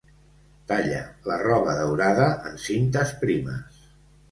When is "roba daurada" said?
1.43-2.31